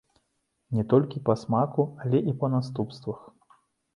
І 0.71 0.77
не 0.77 0.85
толькі 0.93 1.21
па 1.27 1.35
смаку, 1.41 1.85
але 2.05 2.21
і 2.33 2.35
па 2.39 2.47
наступствах. 2.55 3.19